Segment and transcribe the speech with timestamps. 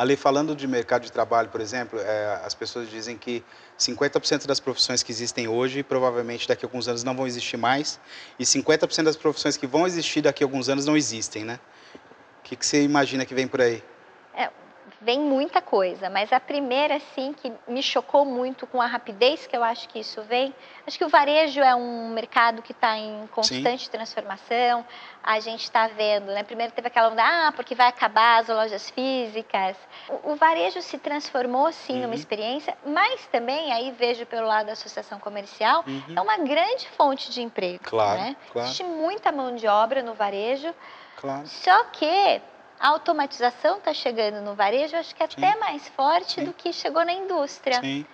[0.00, 3.44] Ali, falando de mercado de trabalho, por exemplo, é, as pessoas dizem que
[3.78, 8.00] 50% das profissões que existem hoje, provavelmente daqui a alguns anos não vão existir mais,
[8.38, 11.60] e 50% das profissões que vão existir daqui a alguns anos não existem, né?
[12.38, 13.84] O que, que você imagina que vem por aí?
[15.02, 19.56] Vem muita coisa, mas a primeira, assim, que me chocou muito com a rapidez que
[19.56, 20.54] eu acho que isso vem,
[20.86, 23.90] acho que o varejo é um mercado que está em constante Sim.
[23.90, 24.84] transformação,
[25.22, 28.90] a gente está vendo, né, primeiro teve aquela onda, ah, porque vai acabar as lojas
[28.90, 29.76] físicas,
[30.08, 32.02] o, o varejo se transformou, sim, uhum.
[32.02, 36.14] numa experiência, mas também, aí vejo pelo lado da associação comercial, uhum.
[36.14, 38.36] é uma grande fonte de emprego, claro, né?
[38.52, 38.66] Claro.
[38.66, 40.74] Existe muita mão de obra no varejo,
[41.20, 41.46] Claro.
[41.46, 42.40] Só que
[42.80, 46.44] a automatização está chegando no varejo, acho que é até mais forte Sim.
[46.44, 47.78] do que chegou na indústria.
[47.78, 48.06] Sim.